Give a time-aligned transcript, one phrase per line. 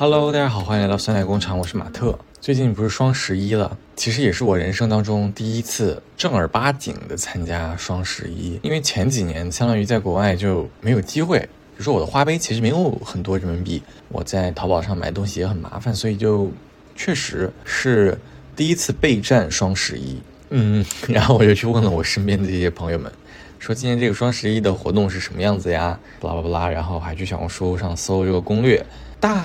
[0.00, 2.16] Hello，大家好，欢迎来到酸奶工厂，我是马特。
[2.40, 8.60] 最近不是双十一了，其实也是我人生当中第一次正儿八经的参加双十一。
[8.62, 16.48] 因为前几年相当于在国外就没有机会，比如说我的花呗其实没有很多人民币，我在淘宝上买东西也很麻烦，所以就
[16.94, 18.16] 确实是
[18.54, 20.16] 第一次备战双十一。
[20.50, 23.10] 嗯， 然后我就去问了我身边的这些朋友们，
[23.58, 25.98] 说今年这个双十一的活动是什么样子呀？
[26.20, 28.80] 巴拉巴拉，然后还去小红书上搜这个攻略。
[29.20, 29.44] 大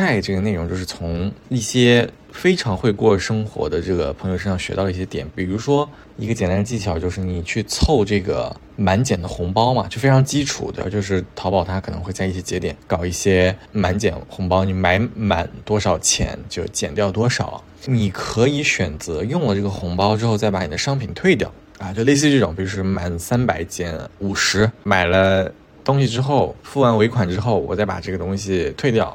[0.00, 25.52] 概这个内容就是从一些非常会过生活的这个朋友身上学到了一些点，比如说一个简单的技巧就是你去凑这个满减的红包嘛，就非常基础的，就是淘宝它可能会在一些节点搞一些满减红包，你买满多少钱就减掉多少，你可以选择用了这个红包之后再把你的商品退掉啊，就类似于这种，比如说满三百减五十，买了。
[25.84, 29.14] 东西之后付完尾款之后，我再把这个东西退掉，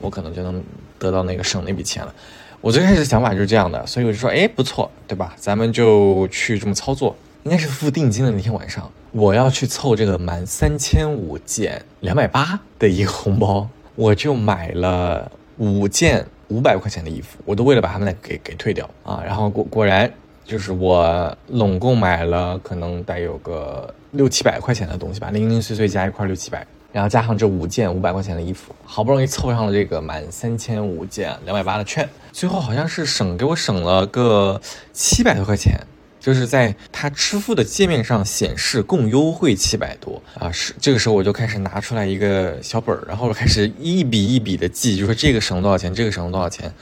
[0.00, 0.62] 我可能就能
[0.98, 2.14] 得到那个省那笔钱了。
[2.60, 5.34] 我最开始的想法就是这样的，所以我就说，哎，不错，对吧？
[5.36, 7.14] 咱们就去这么操作。
[7.44, 19.22] 应该是付定金的那天晚上，我要去凑这个满三千五减两百八的一个红包，我就买了五件五百块钱的衣服，我都为了把它们给给退掉啊。
[19.24, 20.10] 然后果果然。
[20.44, 34.60] 就是我拢共买了可能得有个六七百块钱的东西吧，零零碎碎加一块六七百，然后加上这五件五百块钱的衣服，好不容易凑上了这个满三千五件两百八的券，最后好像是省给我省了个
[34.92, 35.78] 七百多块钱，
[36.18, 46.72] 就是在他支付的界面上显示共优惠七百多啊，是这个时候我就开始拿出来一个小本儿，然后开始一笔一笔的记，就说这个省了多少钱，这个省了多少钱。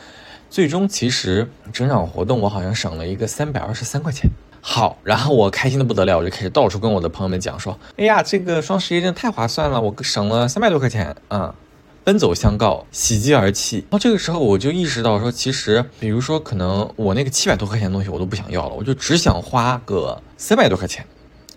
[0.48, 4.30] 最终其实整场活动我好像省了一个三百二十三块钱。
[4.68, 11.54] 好，然后我开心的不得了，我就开始到处跟我的朋友们讲说：“哎呀，这个双十一真的太划算了，我省了三百多块钱啊！”
[12.02, 13.76] 奔走相告，喜极而泣。
[13.76, 21.06] 然后这个时候我就意识到说，其实比如说可能我那个七百多块钱的东西我都不想要了，我就只想花个三百多块钱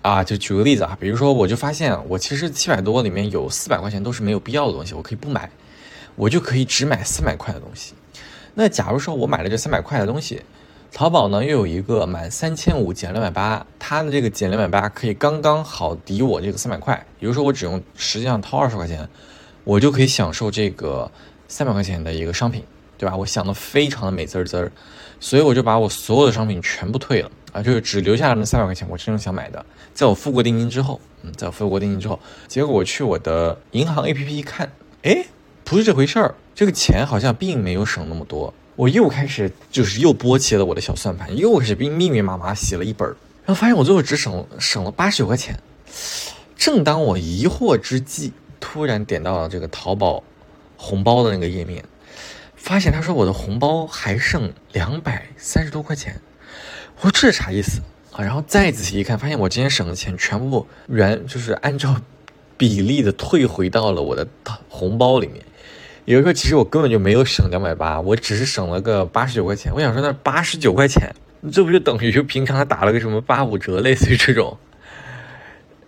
[0.04, 0.24] 啊。
[0.24, 5.50] 就举个例子啊，比如说我就发现我其实七百多里面有四百块钱都是没有必要的东西，我可以不买，
[6.16, 7.96] 我就可以只买三百块的东西。
[8.54, 10.44] 那假如说我买了这三百块的东西，
[10.92, 17.06] 淘宝呢又有一个满三千五减两百八，它的这个减两百八可以刚刚好抵我这个三百块。
[17.20, 19.08] 比如说我只用实际上掏二十块钱，
[19.64, 21.10] 我就可以享受这个
[21.48, 22.64] 三百块钱的一个商品，
[22.98, 23.16] 对吧？
[23.16, 24.72] 我想的非常的美滋滋儿，
[25.20, 29.64] 所以我就把我所有的商品全部退了啊，就是只留下了那三百块钱我真正想买的。
[29.94, 34.72] 在我付过定金之后，嗯，在我付过定金之后，结果我去我的银行 APP 一看，
[35.04, 35.26] 哎。
[35.66, 38.52] 不是这回事儿，这个钱好像并没有省那么多。
[38.80, 43.06] 我又开始就是又拨起了我的小算盘，又是密密密麻麻写了一本，
[43.44, 45.60] 然后发现我最后只省省了八十九块钱。
[46.56, 50.24] 正当我疑惑之际，突然点到了这个淘宝
[50.78, 51.84] 红包的那个页面，
[52.56, 56.22] 发现他说我的红包还剩两百三十多块钱。
[56.96, 57.82] 我说这是啥意思
[58.14, 58.24] 啊？
[58.24, 62.00] 然后再仔细一看，发现我今天省的钱全部原就是按照
[62.56, 64.26] 比例的退回到了我的
[64.70, 65.44] 红包里面。
[66.10, 69.72] 有时说，其实我根本就没有省两百八，我只是省了个八十九块钱。
[69.76, 71.14] 我想说，那八十九块钱，
[71.52, 74.58] 这不就等于平常打了个什么八五折，类似于这种，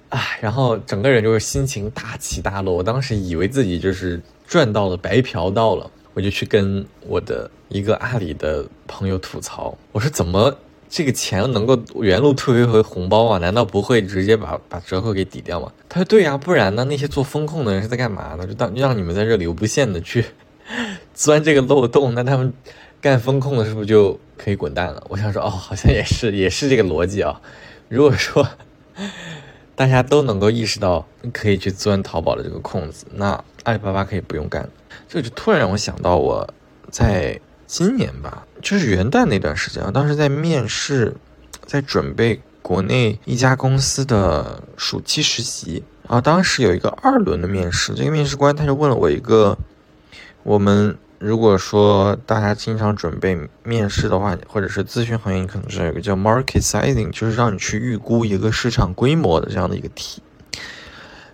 [0.09, 2.75] 啊，然后整个人就是心情大起大落。
[2.75, 10.55] 我当时以为自己就是赚到了，白嫖到了，我就去跟我的一个阿里的朋友吐槽，我说怎么？
[10.91, 13.37] 这个钱能够原路退回回红包啊？
[13.37, 15.71] 难道不会直接把把折扣给抵掉吗？
[15.87, 16.83] 他说对呀，不然呢？
[16.83, 18.45] 那些做风控的人是在干嘛呢？
[18.45, 20.25] 就当让你们在这里无限的去
[21.15, 22.51] 钻这个漏洞，那他们
[22.99, 25.01] 干风控的是不是就可以滚蛋了？
[25.07, 27.39] 我想说哦，好像也是，也是这个逻辑啊。
[27.87, 28.45] 如果说
[29.73, 34.69] 大家都能够意识到可以去钻淘宝的这个空子，那阿里巴巴可以不用干。
[35.07, 36.45] 这就突然让我想到我
[36.89, 37.39] 在。
[37.71, 41.15] 今年吧，就是元旦那段时间啊，当时在面试，
[41.65, 49.57] 在准备国内一家公司的暑期实习然后当时有一个二轮的面试，这个面试官他就问了我一个，
[50.43, 60.21] 我们如果说大家经常准备面试的话，或者是咨询行业，可能是有个叫 market sizing，就是让你去预估一个市场规模的这样的一个题。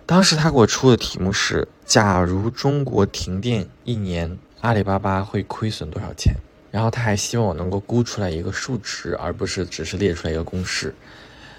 [0.06, 4.38] 当时他给我出的题目是：假如中国停电一年。
[4.60, 6.34] 阿里巴巴会亏损多少钱？
[6.70, 10.94] 然后他还希望我能够估出来一个数值，而不是只是列出来一个公式。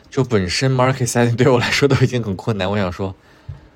[0.10, 3.14] 就本身 market sizing 对我来说都已经很困难，我想说，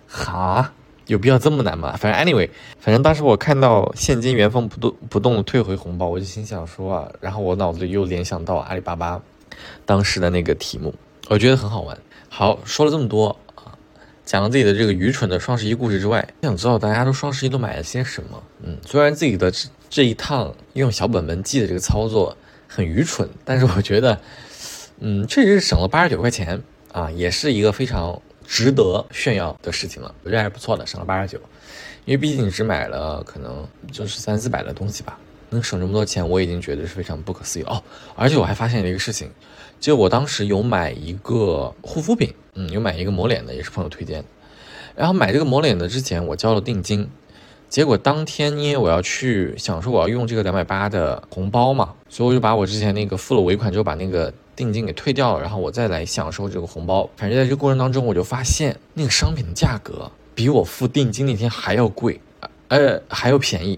[0.07, 0.71] 哈，
[1.07, 1.95] 有必要这么难吗？
[1.97, 2.49] 反正 anyway，
[2.79, 9.21] 反正当时我看到现金原封不动不动的退回红包，我就心想说啊，然后我脑子里又联想到阿里巴巴
[9.85, 10.93] 当时的那个题目，
[11.29, 11.97] 我觉得很好玩。
[12.29, 13.35] 好，说了这么多，
[14.25, 18.41] 讲了自己的这个愚蠢的双十一故事之外，想知道大家都双十一都买了些什么？
[18.63, 19.51] 嗯，虽然自己的
[19.89, 22.35] 这一趟用小本本记的这个操作
[22.67, 24.19] 很愚蠢，但是我觉得，
[24.99, 26.61] 嗯，确实是省了八十九块钱
[26.91, 30.15] 啊，也是一个非常值得炫耀的事情了。
[30.23, 31.37] 我觉得还是不错的，省了八十九，
[32.05, 35.19] 因为毕竟只买了可能就是三四百的东西吧，
[35.53, 37.81] 能省这么多钱，我已经觉得是非常不可思议哦。
[38.15, 39.29] 而且我还发现了一个事情。
[39.79, 44.23] 就我当时有买一个护肤品，嗯，有买一个抹脸的，也是朋友推荐。
[44.95, 47.09] 然后买这个抹脸的之前，我交了定金，
[47.67, 57.09] 结果当天因为我要去想说我要用这个两百八的红包嘛，所以我就把我之前那个付了尾款之后把那个定金给退掉了，然后我再来享受这个红包。
[57.17, 62.21] 反正在这个过程当中，我就发现那个商品的价格比我付定金那天还要贵，
[62.69, 63.77] 呃，还要便宜。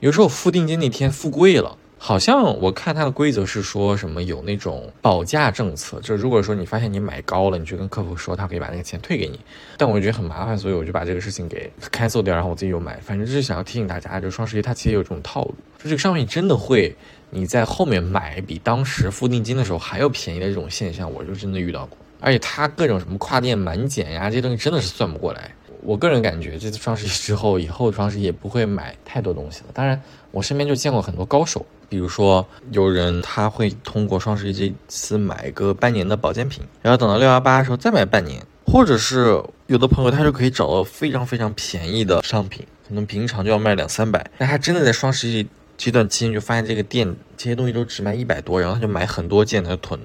[0.00, 1.76] 有时候付定金那天付贵了。
[2.00, 9.40] 好像我看它的规则是说什么有那种保价政策，就是如果说你发现你买高了，你去跟客服说，他可以把那个钱退给你。
[9.76, 13.00] 但我觉得很麻烦，所以我就把这个事情给 cancel 掉，然后我自己又买。
[13.00, 16.94] 反正就是想要提醒大家，就双十一它其实有这种套路，就这个商品真的会
[17.30, 21.98] 你在后面买比当时付定金的时候还要便宜的这种现象，我就真的遇到过。
[22.20, 25.52] 而且它各种什么跨店满减呀，这些东西真的是算不过来。
[25.82, 29.66] 我个人感觉，这次双十一之后，以后双十一也不会买太多东西了。
[29.72, 31.64] 当然，我身边就见过很多高手。
[31.88, 45.46] 比如说，有人他会通过双十一这次买个半年的保健品，然后等到六幺八的时候再买半年，或者是有的朋友他就可以找到非常非常便宜的商品，可能平常就要卖两三百，但他真的在双十一
[45.78, 49.98] 这段期间就发现这个店这些东西都只卖一百多，然后他就买很多件他囤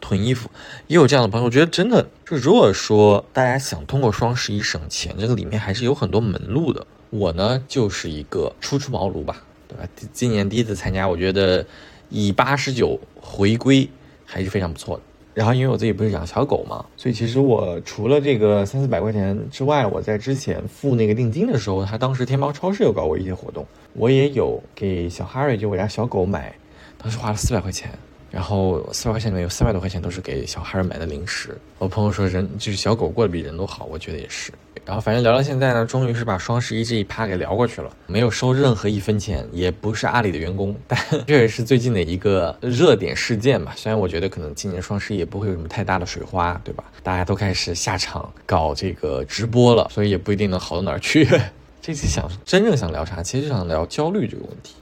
[0.00, 0.50] 囤衣服，
[0.88, 1.46] 也有这样的朋友。
[1.46, 6.86] 我觉得真的就如果说大家想通过双十一省钱，这个里面还是有很多门路的。
[7.08, 9.42] 我呢就是一个初出茅庐吧。
[9.68, 9.88] 对吧？
[10.12, 11.64] 今年第一次参加，我觉得
[12.08, 13.88] 以八十九回归
[14.26, 15.02] 还是非常不错的。
[15.32, 23.64] 然后，因为我自己不是养小狗嘛，所以其实我除了这个三四百块钱之外，我在之前付那个定金的时候，他当时天猫超市有搞过一些活动，
[23.94, 26.54] 我也有给小哈瑞，就我家小狗买，
[26.96, 27.90] 当时花了四百块钱。
[28.30, 31.58] 然后四百块钱里面有三百多块钱都是给小哈瑞买的零食。
[31.78, 34.52] 我朋友说人就是小狗过得比人都好，我觉得也是。
[34.84, 40.96] 然后反正聊到现在呢，终于是把双十一这一趴给聊过去了，没有收任何一分钱，也不是阿里的员工，但
[41.26, 43.74] 这也是最近的一个热点事件吧。
[43.76, 46.84] 虽然我觉得可能今年双十一也不会有什么太大的水花，对吧？
[47.02, 51.28] 大家都开始下场搞这个直播了，所以也不一定能好到哪儿去。
[51.80, 54.74] 这次想真正想聊啥，其实就想聊焦虑这个问题。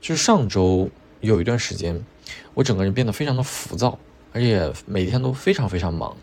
[0.00, 0.88] 就是上周
[1.20, 2.04] 有一段时间。
[2.54, 3.98] 我整个人变得非常的浮躁，
[4.30, 6.14] 而且每天都非常非常忙，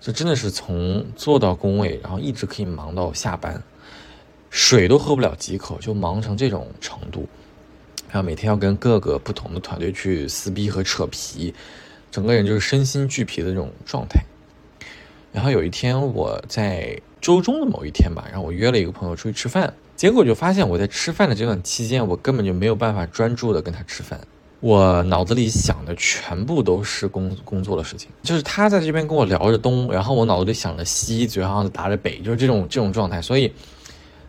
[0.00, 3.62] 这真的是从坐到工位，然后一直可以忙到下班，
[4.48, 7.28] 水都喝不了几口，就忙成这种程度，
[8.08, 11.54] 然后每天要跟各个不同的团队去撕逼和扯皮，
[12.10, 14.24] 整个人就是身心俱疲的这种状态。
[15.32, 24.18] 然后有一天我在周中的某一天吧，然后我约了一个朋友出去吃饭，结果就发现我在吃饭的这段期间，我根本就没有办法专注的跟他吃饭。
[24.60, 33.22] 我脑子里想的全部都是工工作的事情，就是他在这边跟我聊着东，然后我脑子里想着西，嘴上答着北，就是这种这种状态。
[33.22, 33.52] 所以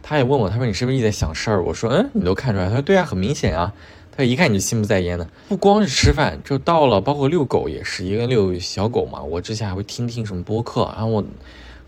[0.04, 1.64] 他也问我，他说你是不是一直在想事儿？
[1.64, 2.68] 我说嗯，你都看出来。
[2.68, 3.74] 他说对啊，很明显啊。
[4.20, 5.26] 他一看你就心不在焉的。
[5.48, 9.24] 不光是吃饭，就到了，包括遛狗也是一个遛小狗嘛。
[9.24, 11.24] 我之前还会听听什么播客，然后我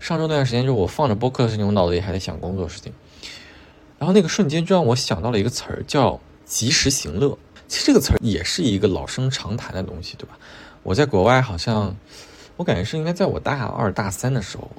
[0.00, 2.90] 上周那段时间，就我放着播客的事情，我脑子里还在想工作事情。
[3.98, 7.36] 然后那个瞬间就让我想到了一个词儿，叫及时行乐。
[7.68, 10.38] 其实这个词儿也是一个老生常谈的东西，对吧？
[10.82, 11.94] 我在国外好像，
[12.56, 14.70] 我感觉是应该在我大二大三的时候，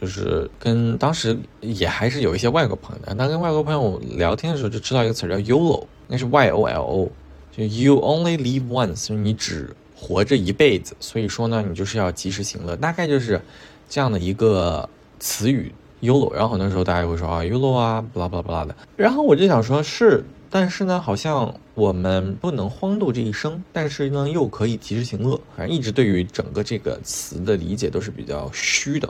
[0.00, 3.14] 就是跟当时也还是有一些外国朋友的。
[3.14, 7.12] 当跟外国朋友聊天的时候，就知道一个词叫 YOLO，那是 Y O L O，
[7.56, 10.96] 就 You Only Live Once，你只活着一辈子。
[11.00, 13.40] 所以说呢，你就是要及时行乐，大概就是
[13.88, 14.88] 这样的一个
[15.18, 16.32] 词语 YOLO。
[16.32, 18.74] 然后很多时候大家会说啊 YOLO 啊，巴拉巴拉巴拉的。
[18.96, 20.24] 然后我就想说，是。
[20.52, 25.40] 但是呢，好像我们不能荒度这一生，但是呢，又可以及时行乐。
[25.56, 29.08] 反正一直对于整个这个词的理解都是比较虚的，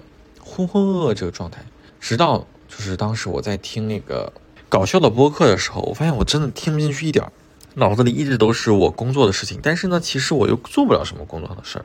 [0.51, 1.65] 浑浑噩噩这个状态。
[2.01, 4.33] 直到就是当时我在听那个
[4.69, 7.33] 搞笑的播客的时候，我发现我真的听不进去一点儿，
[7.75, 9.61] 脑子里一直都是我工作的事情。
[9.63, 11.85] 但是呢，其实我又做不了什么工作的事儿，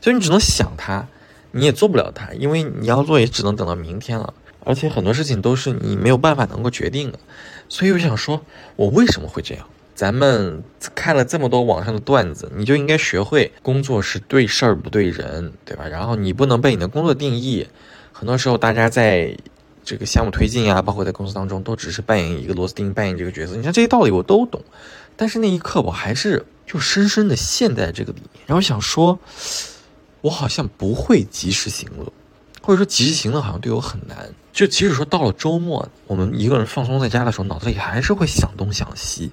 [0.00, 1.06] 就你只能想它，
[1.52, 4.32] 你也做不了它，因为你要做也只能等到明天了。
[4.64, 7.18] 而且很多事情都是你没有办法能够决定的。
[7.68, 8.42] 所以我想说，
[8.76, 9.66] 我为什么会这样？
[9.94, 10.62] 咱们
[10.94, 15.88] 看了这么多网上的段子，你就应该学会工作是对事儿不对人，对吧？
[15.88, 17.66] 然后你不能被你的工作定义。
[18.18, 19.36] 很多时候，大家在
[19.84, 23.54] 这个项目推进啊，包括在公司当中，都只是扮演一个螺丝钉，扮演这个角色。
[23.54, 24.58] 你像这些道理我都懂，
[25.16, 28.42] 但是那一刻我还是就深深的陷在这个里面。
[28.46, 29.18] 然后想说，
[30.22, 32.10] 我好像不会及时行乐。
[32.62, 34.16] 或者说及时行乐好像对我很难。
[34.50, 39.30] 就即使说到了周末，我们一个人放松在家的时候，脑子里还是会想东想西。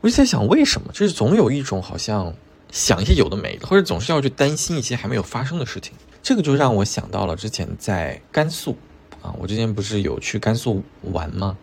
[0.00, 0.92] 我就在想，为什么？
[0.92, 2.32] 就是总有一种好像
[2.70, 5.92] 想一些有的没的，或者总是要去担心一些还没有发生的事情。
[6.26, 8.76] 这个就让我想到了之前在甘肃
[9.22, 11.56] 啊，我之前不是有去甘肃玩吗？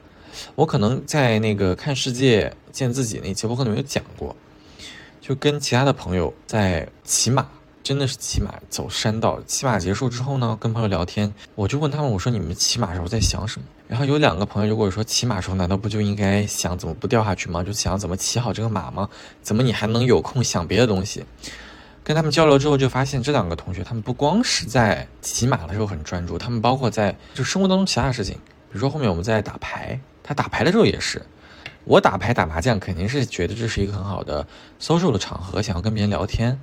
[0.56, 4.34] 我可能在那个看世界见自己那期播客里面有讲过，
[5.20, 7.46] 就跟其他的朋友在骑马。
[7.84, 13.68] 真的是骑马走山道，骑马结束之后呢，跟朋友聊天，我就问他们，我说你们骑马时候在想什么？
[13.90, 17.62] 然后有两个朋友就跟我说，骑马时候难道不就应该想怎么不掉下去吗？
[17.62, 19.10] 就想怎么骑好这个马吗？
[19.42, 21.26] 怎么你还能有空想别的东西？
[22.04, 31.22] 跟他们交流之后，就发现这两个同学，他们不光是在骑马的时候很专注，他们包括在就生活当中其他的事情，比如说后面我们在打牌，他打牌的时候也是，
[31.86, 34.46] 我打牌打麻将肯定是觉得这是一个很好的
[34.80, 36.60] social 的场合，想要跟别人聊天。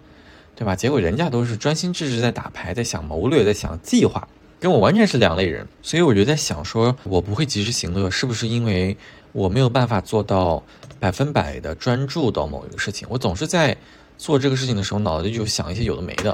[0.57, 0.77] 对吧？
[0.77, 4.29] 结果人家都是专心致志在打牌，在想谋略，在想计划，
[4.59, 5.67] 跟我完全是两类人。
[5.81, 8.95] 所以我就在想，说我不会及时行乐，是不是因为
[9.33, 10.63] 我没有办法做到
[10.99, 13.09] 百分百的专注到某一个事情？
[13.11, 13.75] 我总是在
[14.21, 16.31] 做这个事情的时候，脑子里就想一些有的没的。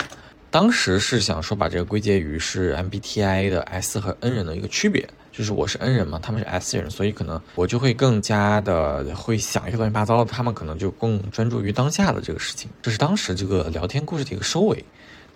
[0.50, 5.08] 当时是想说，把这个归结于是 MBTI 的 S 和 N 人的一个区别。
[5.30, 12.68] 就是我是 N 人嘛，他们是 S 人，所以可能我就会更加的会想一些乱七八糟的，他们可能就更专注于当下的这个事情。
[12.82, 14.84] 这是当时这个聊天故事的一个收尾。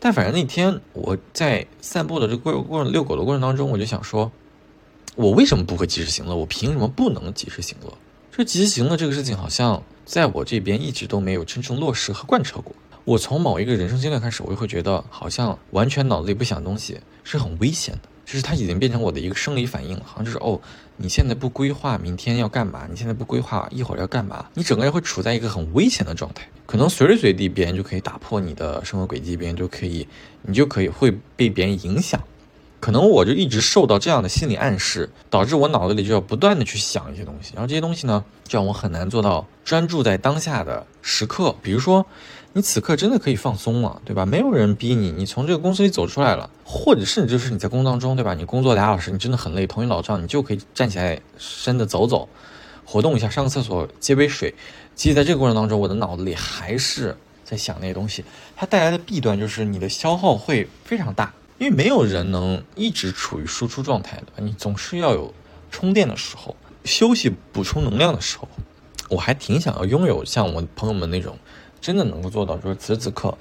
[0.00, 4.33] 但反正那天我在散步的这个过过遛狗的过程当中，我就想说，
[5.14, 6.35] 我为什么不会及时行乐？
[6.35, 7.92] 我凭什么不能及时行乐？
[8.33, 9.80] 这及时行乐这个事情，好像
[10.11, 12.75] 在我这边一直都没有真正落实和贯彻过。
[13.05, 18.09] 我从某一个人生阶段开始，我就会觉得，好像完全脑子里不想东西是很危险的。
[18.26, 20.61] 就是它已经变成我的一个生理反应了，好像就是哦，
[20.97, 30.09] 你现在不规划明天要干嘛，你现在不规划一会儿要干嘛，你整个人会处在一个很危险的状态，可能随时随地别人就可以打破你的生活轨迹，别人就可以，
[30.43, 32.21] 你就可以会被别人影响，
[32.80, 42.04] 可能我就一直受到这样的心理暗示，导致我脑子里就要不断的去想一些东西，然后这些东西呢，就让我很难做到专注在当下的时刻，比如说。
[42.52, 44.26] 你此刻真的可以放松了，对吧？
[44.26, 48.34] 没有人逼你，你从这个公司里走出来了，或者甚至就是你在工作当中，对吧？
[48.34, 52.28] 你工作俩小时，你真的很累，头晕脑胀，你就可以站起来，伸的走走，
[52.84, 54.52] 活动一下，上个厕所，接杯水。
[54.96, 58.25] 其实在这个过程当中，我的脑子里还是在想那些东西，
[58.56, 65.35] 它带来的弊端就是你的消耗会非常大，因为没有人能一直处于输出状态的，你总是要有
[65.71, 68.49] 充电的时候，休息补充能量的时候。
[69.11, 71.37] 我还挺想要拥有像我朋友们那种。
[71.79, 73.37] 真的能够做到，就是此时此刻，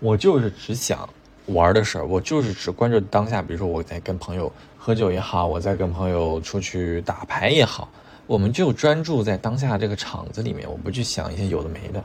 [0.00, 1.08] 我就是只想
[1.46, 3.42] 玩的事儿，我就是只关注当下。
[3.42, 7.88] 比如说我在跟朋友喝酒也好，我在跟朋友出去打牌也好，
[8.26, 12.02] 我们就专注在当下这个场子里面，我不去想一些有的没的，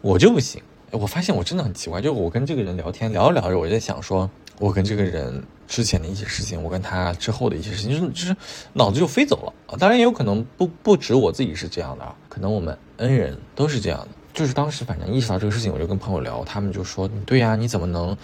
[0.00, 0.62] 我就不行。
[0.90, 8.36] 我发现我真的很奇怪，就我跟这个人聊天聊着聊着，我就在想说，我跟这个人之前的一些事情，我跟他之后的一些事情，就是就是
[8.72, 9.76] 脑子就飞走了啊。
[9.78, 14.08] 当然也有可能不不止我自己是这样的，可能我们恩人都是这样的。
[14.32, 18.16] 就是当时反正意识到这个事情，我就跟朋友聊，他们就说：“对呀，你怎么能，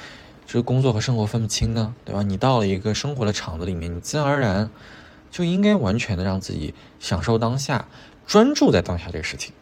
[0.45, 1.95] 这个工作和生活分不清呢？
[2.05, 2.23] 对吧？
[2.23, 4.69] 你到了一个生活的场子里面，你自然而然
[5.31, 7.87] 就应该完全的让自己享受当下，
[8.27, 9.53] 专注在当下这个事情。”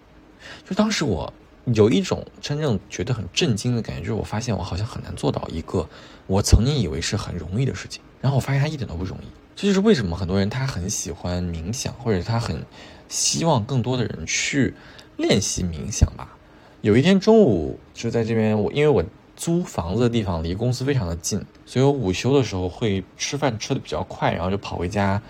[0.66, 1.30] 就当时我
[1.74, 5.88] 有一种真正觉得很震惊的感觉，就是我发现我好像很难做到一个
[6.26, 9.26] 我曾经以为是很容易的事情，然后我发现它一点都不容易。
[9.56, 12.64] 这就是为什么很多人他很喜欢冥想，或者他很
[13.08, 14.74] 希望更多的人去
[15.16, 16.36] 练习冥想吧。
[16.80, 19.04] 有一天中午就在这边，我因为我
[19.36, 25.20] 租房子的地方离公司非常的近，所以我午休的时候会吃饭吃的比较快，然后就跑回家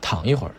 [0.00, 0.54] 躺一会儿。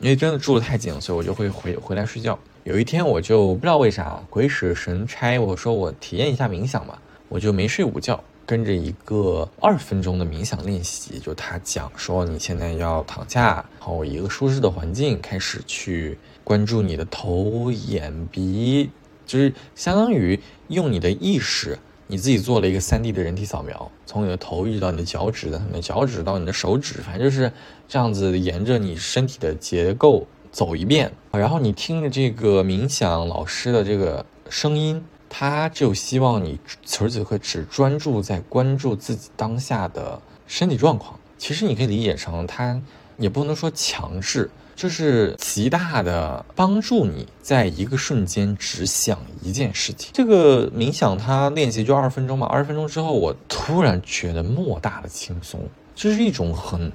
[0.00, 2.36] 因为真的住的太近了，所以我就会回回来睡觉。
[2.64, 6.96] 有一天我就不知道为啥鬼使神差，我说我体验一下冥想吧，
[7.28, 18.88] 我就没睡午觉，跟着一个二分钟的冥想练习，就他讲说你现在要躺下，然后一个舒适的环境，开始去关注你的头、眼、鼻。
[19.26, 20.38] 就是相当于
[20.68, 21.76] 用你的意识，
[22.06, 27.50] 你自己做了一个三 D 的人体扫描，从你的头一直到你的脚趾，从你的脚趾到你的手指，反正就是
[27.88, 31.10] 这样子沿着你身体的结构走一遍。
[31.32, 41.18] 然后你听着这个冥想老师的这个声音，他就希望你此时此刻只专注在关注自己当下的身体状况。
[41.38, 42.80] 其实你可以理解成，他
[43.16, 44.48] 也不能说强制。
[44.74, 50.10] 就是极大的帮助你在一个瞬间只想一件事情。
[50.14, 55.60] 这个冥想他练习就二十分钟嘛，二十分钟之后，我突然觉得莫大的轻松，
[55.94, 56.90] 这是一种很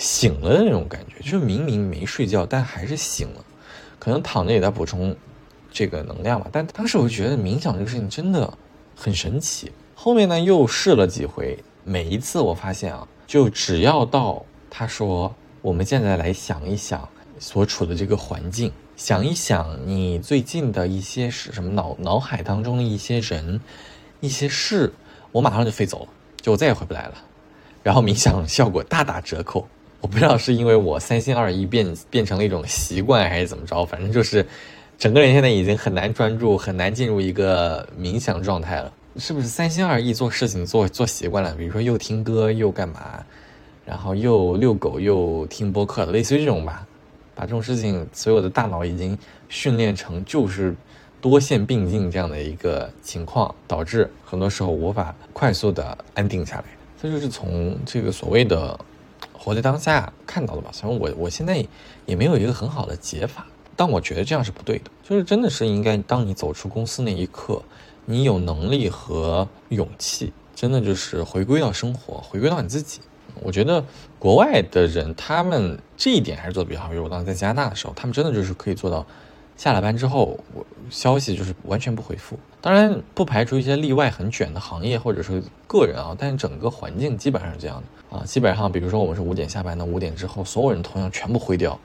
[0.00, 3.44] 醒了的那种感觉，就是明明没睡觉，但还是醒了。
[3.98, 5.14] 可能躺着也在补充
[5.70, 6.48] 这个能量吧。
[6.50, 8.50] 但当时我就觉得冥想这个事情真的
[8.96, 9.70] 很神奇。
[9.94, 13.06] 后面呢又试了几回，每一次我发现啊。
[13.26, 17.06] 就只要到他说，我们现在来想一想
[17.38, 23.60] 所处的这个环境，想一想你最近的一些是什么脑脑海当中的一些人、
[24.18, 24.92] 一些事，
[25.30, 26.08] 我马上就飞走了，
[26.40, 27.14] 就我再也回不来了。
[27.82, 29.68] 然后冥想效果大打折扣，
[30.00, 34.44] 我不知道是因为我三心二意变变成了一种习惯，还是怎么着，反正就是
[34.98, 38.92] 整个人现在已经很难专注，很难进入一个冥想状态了。
[39.16, 41.54] 是不是三心二意做事情做做习惯了？
[41.54, 43.24] 比如说又听歌又干嘛，
[43.84, 46.86] 然后又遛狗又听播客，类似于这种吧。
[47.34, 49.16] 把这种事情，所有的大脑已经
[49.48, 50.76] 训练成就是
[51.22, 56.64] 多线并进这样的一个情况，导致很多时候无法快速的安定下来。
[57.02, 58.78] 这就是从这个所谓的
[59.32, 60.70] 活在当下看到的吧。
[60.72, 61.64] 虽然我我现在
[62.06, 63.46] 也没有一个很好的解法，
[63.76, 64.90] 但我觉得这样是不对的。
[65.02, 67.62] 就是真的是应该，当你走出公司那一刻。
[68.06, 72.98] 你有能力和勇气，真的就是回归到生活，回归到你自己。
[73.40, 73.84] 我觉得
[74.18, 76.88] 国外的人，他们这一点还是做的比较好。
[76.88, 79.06] 比如我当时在加拿大的时候，他们真的就是可以做到，
[79.56, 82.36] 下了班之后，我消息就是完全不回复。
[82.60, 88.22] 当然不排除一些例外，很卷的行业或者是个人啊，但是整个环境基本上是这样的啊。
[88.24, 91.78] 基本上，比如说我们是五点下班，那五点之后，所有人头像全部灰掉。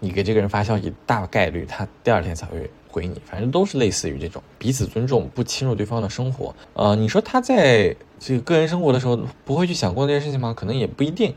[0.00, 6.54] 你给这个人发消息，大概率他第二天才会回你，反正都是类似于这种彼此尊重，不侵入对方的生活。
[6.74, 10.54] 呃，你说他在这个个人生活的时候不会去想过这件事情吗？
[10.56, 11.34] 可能也不一定，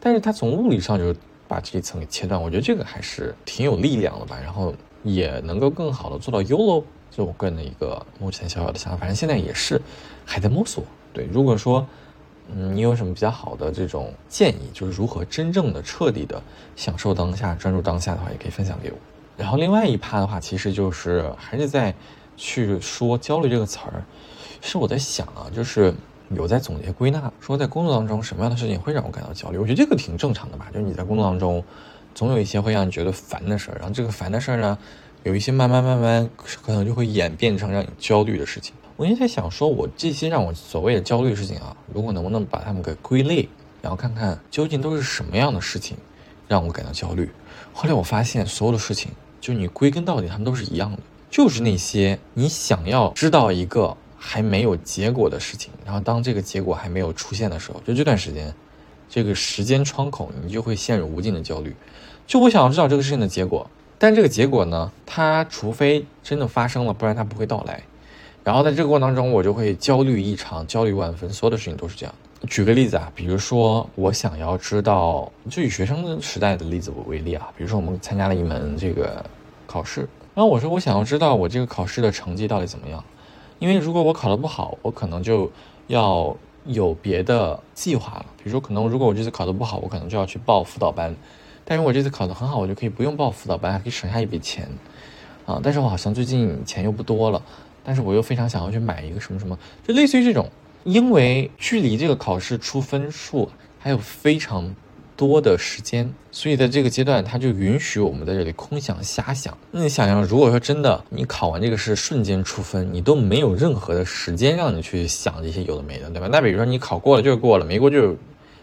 [0.00, 1.14] 但是他从物理上就
[1.46, 4.38] 把这一层给切断，我觉得这个还是挺有力量的吧。
[4.42, 9.78] 然后也能够更好的做到 YOLO，就我个人的一个目前小小的想法，反正现在也是
[10.24, 10.82] 还在摸索。
[11.12, 11.86] 对，如果说。
[12.54, 14.70] 嗯，你有什么比较好的这种建议？
[14.72, 16.42] 就是如何真正的、彻底的
[16.76, 18.96] 享受当下、专注当下的话，也可以分享给我。
[19.36, 21.94] 然后另外一趴的话，其实就是还是在
[22.36, 24.02] 去说焦虑这个词儿。
[24.60, 25.94] 是我在想啊，就是
[26.30, 29.58] 有在总结归纳，说在工作当中什么样的事情会让我感到焦虑？
[29.58, 30.68] 我觉得这个挺正常的吧。
[30.72, 31.62] 就是你在工作当中，
[32.14, 34.76] 总有一些会让你觉得烦的事儿，然后这个烦的事儿呢，
[35.22, 38.74] 有一些慢慢慢慢可能就会演变成让你焦虑的事情。
[38.98, 43.48] 我也在想，说我这些让我所谓的焦虑事情啊，如果能不能把它们给归类，
[43.80, 45.96] 然后看看究竟都是什么样的事情
[46.48, 47.30] 让我感到焦虑。
[47.72, 50.98] 后来我发现，所有的事情，就你归根到底，他们都是一样的，
[51.30, 58.52] 就是那些你想要知道一个还没有结果的事情，然后当这个结果还没有出现的时候，就这段时间，
[59.08, 61.72] 这个时间窗口，你就会陷入无尽的焦虑。
[62.26, 67.84] 就我想要知道这个事情的结果，但这个结果呢，它除非真的发生了，不然它不会到来。
[68.48, 71.28] 然后在这个过程当中，我就会焦虑异常，焦虑万分。
[71.28, 72.14] 所有的事情都是这样。
[72.48, 79.22] 举个例子啊，比如说我想要知道，就以学生时代的例子为例啊，比如说我们参加了一门这个
[79.66, 83.04] 考试，然后我说我想要知道我这个考试的成绩到底怎么样，
[83.58, 85.52] 因为如果我考得不好，我可能就
[85.88, 86.34] 要
[86.64, 88.26] 有别的计划了。
[88.38, 91.12] 比如说，可能如果我这次考得不好，我可能就要去报辅导班；
[91.66, 94.66] 但是我这次考得很好，我就可以不用报辅导班，还可以省下一笔钱
[95.44, 95.60] 啊。
[95.62, 97.42] 但是我好像最近钱又不多了。
[97.88, 100.46] 但是我又非常想要去买一个什么什么，就类似于这种，
[100.84, 103.48] 因为距离这个考试出分数
[103.78, 104.76] 还有非常
[105.16, 109.56] 多的时间，所以在这个阶段，他就允许我们在这里空想瞎想。
[109.70, 116.28] 那你想想，如果说真的你考完这个试瞬间出分，你都没有任何的时间让你去想这些有的没的，对吧？
[116.30, 118.14] 那比如说你考过了就是过了，没过就是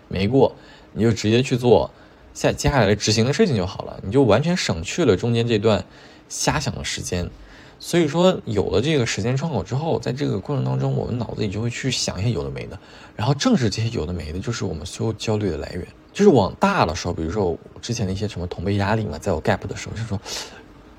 [0.08, 0.56] 没过，
[0.94, 1.90] 你就直接去做
[2.36, 5.84] 下接下来执行的事情就好了，你就完全省去了中间这段
[6.30, 7.28] 瞎想的时间。
[7.80, 12.80] 所以说，有了这个时间窗口之后，在这个过程当中，我们脑子里就会去想一些有的没的，
[13.16, 15.88] 然后正是这些有的没的，就是我们所有焦虑的来源。
[16.14, 20.20] 就是往大了说，比如说我之前的一些什么同辈压力嘛，在我 gap 的时候，就说，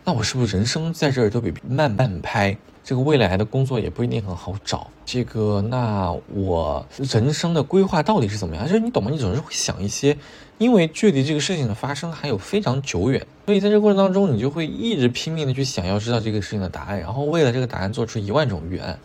[0.05, 2.57] 那我是不是人生在这儿都比慢半拍？
[2.85, 4.89] 这个未来的工作也不一定很好找。
[5.05, 8.65] 这个，那我人生的规划到底是怎么样？
[8.67, 9.11] 就是你懂吗？
[9.11, 10.17] 你总是会想一些。
[10.59, 18.99] 因为距离这个事情的发生还有非常久远，所以在这个过程当中，你就会一直拼命的去想要知道这个事情的答案，然后为了这个答案做出一万种预案。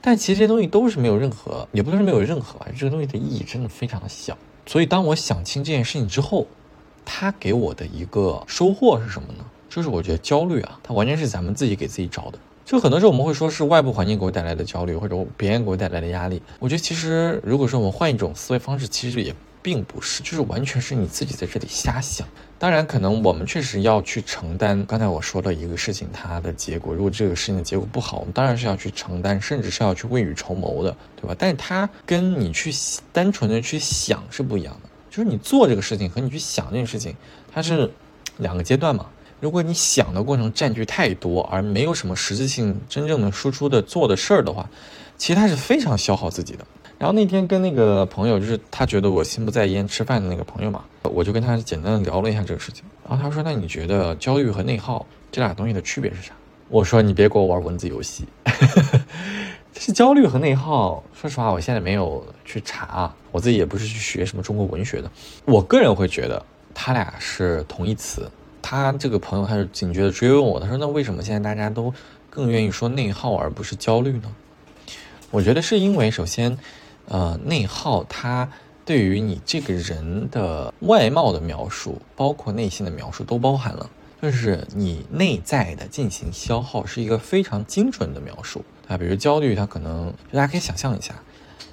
[0.00, 4.38] 但其实这些东西都是没有任何，也不能说没有任何吧，这个东西的意义真的非常的小。
[4.64, 6.46] 所以当我想清这件事情之后，
[7.04, 9.44] 它给我的一个收获是什么呢？
[9.68, 12.38] 就是我觉得焦虑啊，它完全是咱们自己给自己找的。
[12.64, 16.40] 就很多时候我们会说是外部环境给我带来的焦虑，或者别人给我带来的压力。
[16.58, 19.34] 我觉得其实如果说我们换一种思维方式，其实也。
[19.66, 22.24] 并不是，就是完全是你自己在这里瞎想。
[22.56, 26.94] 当然，可能我们确实要去承担刚才我说的一个事情，它的结果。
[26.94, 31.34] 如果这个事情的结果不好，我们当然是要去承担，甚至是要去未雨绸缪的，对吧？
[31.36, 32.72] 但是它跟你去
[33.12, 34.88] 单纯的去想是不一样的。
[35.10, 37.16] 就是你做这个事情和你去想这件事情，
[37.52, 37.90] 它是
[38.36, 39.06] 两个阶段嘛。
[39.40, 44.70] 如果你想的过程占据太多，而没有什么实质性真正的输出的做的事儿的话，
[45.18, 46.64] 其实它是非常消耗自己的。
[46.98, 52.84] 然后那天跟那个朋友，就是他觉得我心不在焉吃饭的那个朋友嘛，我就跟他简单的聊了一下这个事情。
[53.06, 56.32] 然后他说：“那你觉得焦虑和内耗这俩东西的区别是啥？”
[56.70, 58.24] 我说：“你别给我玩文字游戏。
[59.78, 65.10] ”是焦虑和内耗，说实话，我现在没有去查，我自己也不是去学什么中国文学的。
[65.44, 68.26] 我个人会觉得他俩是同义词。
[68.62, 71.92] 他这个朋友他就警觉的追问我，他说：“那为什么现在大家都
[72.30, 74.34] 更愿意说内耗而不是焦虑呢？”
[75.30, 76.56] 我觉得是因为首先。
[77.08, 78.48] 呃，内耗它
[78.84, 83.90] 对于你这个人的外貌的描述，包括内心的描述都包含了，
[84.22, 88.96] 就是你内在的进行消耗是一个非常精准的描述啊。
[88.96, 91.14] 比如焦虑，它可能大家可以想象一下，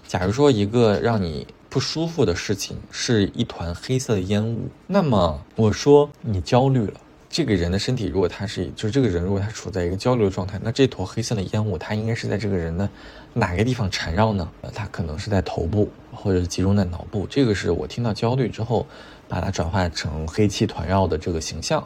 [0.08, 6.94] 假如说一个让你不舒服的事情是一团黑色的烟雾，那么我说你焦虑了。
[7.30, 12.88] 这个人的身体，如果他是，就是这个人如果他处在一个焦虑的状态，那这坨黑色的烟雾，它应该是在这个人的
[13.34, 14.50] 哪个地方缠绕呢？
[14.62, 17.26] 呃，它可能是在头部，或者是集中在脑部。
[17.28, 18.86] 这个是我听到焦虑之后，
[19.28, 21.86] 把它转化成黑气团绕的这个形象。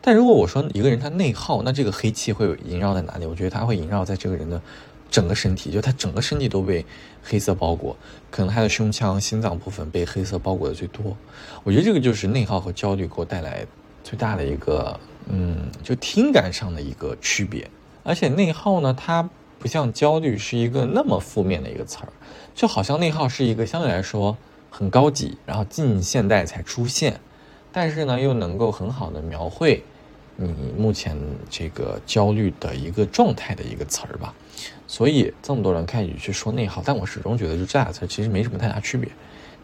[0.00, 3.26] 但如果我说一个人他内耗，那这个黑气会萦绕在哪里？
[3.26, 4.60] 我觉得他会萦绕在这个人的
[5.10, 6.84] 整个身体，就他整个身体都被
[7.22, 7.96] 黑色包裹，
[8.30, 11.16] 可能他的胸腔、心脏部分被黑色包裹的最多。
[11.64, 13.66] 我觉得这个就是内耗和焦虑给我带来。
[14.04, 14.96] 最大的一个，
[15.28, 17.68] 嗯，就听感上的一个区别，
[18.04, 22.08] 而且内耗呢，它不像焦虑是一个那么负面的一个词儿，
[22.54, 24.36] 就好像内耗是一个相对来说
[24.70, 27.20] 很高级，然后近现代才出现，
[27.72, 29.82] 但是呢又能够很好的描绘
[30.36, 31.16] 你目前
[31.48, 34.34] 这个焦虑的一个状态的一个词儿吧。
[34.86, 39.10] 所以这么多人开始去说内耗，但我始终觉得就这俩词其实没什么太大区别，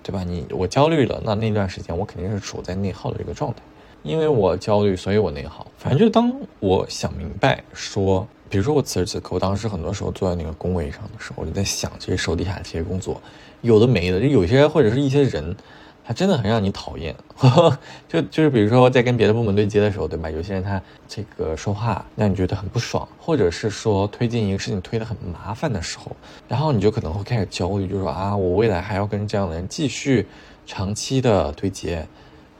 [0.02, 0.24] 对吧？
[0.24, 3.60] 你我焦虑了，那那段时间我肯定是处在内耗的这个状态。
[4.02, 5.66] 因为我焦虑，所以我内耗。
[5.78, 13.20] 反正就当我想明白说，比如说我此时此刻，我当时很多时候坐在那个工位上的时候，我就在想这些手底下这些工作，
[13.60, 15.56] 有的没的，就有些或者是一些人，
[16.04, 17.14] 他真的很让你讨厌。
[18.08, 20.30] 就就是比如说在跟别的部门对接的时候，对吧？
[20.30, 26.14] 有些人他这个说话让你觉得很不爽，或者是说推进一个事情推得很麻烦的时候，
[26.48, 30.26] 然后你就可能会开始焦虑，就说啊，我未来还要跟这样的人继续
[30.66, 32.06] 长期的对接。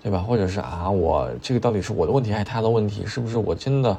[0.03, 0.19] 对吧？
[0.19, 3.07] 或者是啊，我这个到底是我的问题还是他的问题？
[3.07, 3.97] 是不是我真的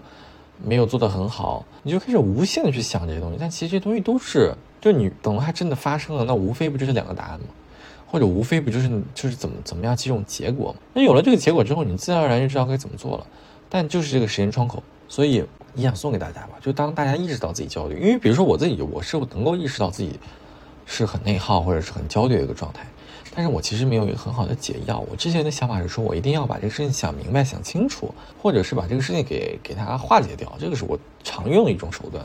[0.61, 1.65] 没有做得很好？
[1.81, 3.37] 你就开始无限的去想这些东西。
[3.39, 7.45] 但其实这些东西都是，就你等到它真的发生了，那无非不就是两个答案吗？
[8.05, 10.79] 或者无非不就是就是怎么怎么样几种结果吗？
[10.93, 13.25] 那有了这个结果之后，你自然而然就知道该怎么做了。
[13.69, 16.49] 但就是这个时间窗口，所以也想送给大家吧。
[16.61, 20.19] 就当大家意识到自己焦虑，因为比如说我自己，我是能够意识到自己
[20.85, 22.85] 是很内耗或者是很焦虑的一个状态。
[23.35, 25.03] 但是我其实没有一个很好的解药。
[25.09, 32.23] 我之前的想法是说，我一定要把这个事情想明白、想清楚，或者是把这个事情给给它化解掉，这个是我常用的一种手段。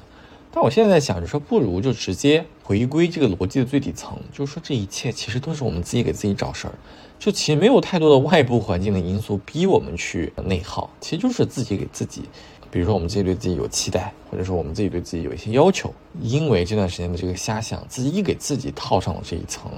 [0.52, 6.74] 但我现在在想着说，不如就直接回归这个逻辑的最底层，就是说这一切其实都是我们自己给自己找事儿，
[7.18, 12.22] 就其实没有太多的外部环境的因素逼我们去内耗，其实就是自己给自己，
[12.70, 19.70] 比如说我们自己对自己有期待，或者说我们自己对自己有一些要求，因为这段时间的这个瞎想，自己给自己套上了这一层。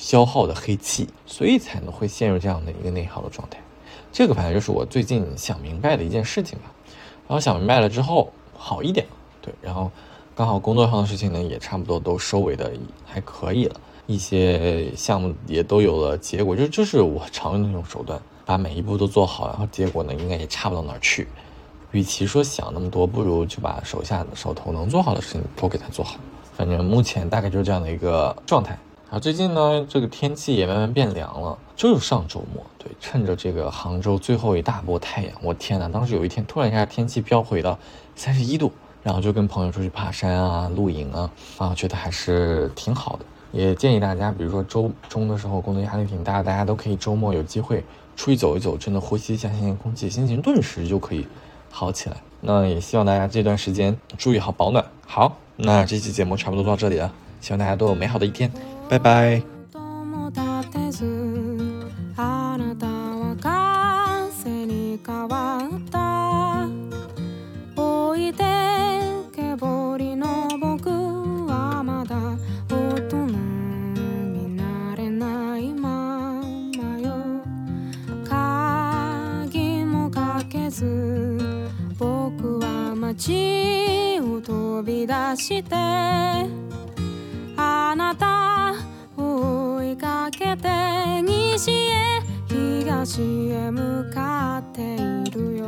[0.00, 3.58] 消耗的黑气，所以才能会陷入这样的一个内耗的状态。
[4.10, 6.64] 这个反正就是我最近想明白的一件事情吧。
[7.28, 9.06] 然后想明白了之后，好一点。
[9.42, 9.90] 对，然后
[10.34, 12.72] 刚好工作上的事情呢，也差不多都收尾的
[13.04, 16.56] 还可以了，一些项目也都有了结果。
[16.56, 21.28] 就就是我常用的那种手段，把每一步都做好，然后结果呢，应该也差不到哪儿去。
[21.92, 26.16] 与其说想那么多，不如就把手下手头能做好的事情都给他做好。
[26.56, 28.78] 反正目前大概就是这样的一个状态。
[29.10, 31.58] 啊，最近呢，这个天气也慢慢变凉了。
[31.74, 35.88] 就是上周末，对，趁着这个杭州最后一大波太阳，我天哪！
[35.88, 37.76] 当时有一天突然一下天气飙回到
[38.14, 38.70] 三十一度，
[39.02, 43.24] 然后就跟朋友出去爬山啊、露营啊，啊，觉得还是挺好的。
[43.50, 47.82] 也建议大家，比如说周中的时候工作压力挺大，大家都可以周末有机会
[48.14, 51.26] 出去走一走，真的呼吸一下新鲜空气，心情顿时就可以
[51.68, 52.16] 好起来。
[52.40, 54.84] 那也希望大家这段时间注意好保暖。
[55.04, 58.48] 好，那这期节目差不多到这里了，希望大家都有美好的一天。
[58.90, 59.46] バイバイ
[62.16, 66.68] あなたは風に変わった
[67.80, 68.42] おいで
[69.32, 72.16] けぼりの僕はまだ
[72.68, 73.26] 大人
[74.32, 76.42] になれないま
[76.76, 77.14] まよ。
[78.28, 81.38] 鍵もかけず
[81.96, 86.70] 僕は街を飛び出して。
[87.62, 88.59] あなた
[91.60, 95.59] 西へ東へ向かっているよ。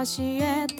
[0.00, 0.79] 教えて